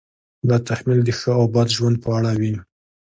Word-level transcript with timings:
دا 0.49 0.57
تحمیل 0.67 0.99
د 1.05 1.09
ښه 1.19 1.31
او 1.39 1.45
بد 1.53 1.67
ژوند 1.77 1.95
په 2.03 2.09
اړه 2.17 2.31
وي. 2.39 2.53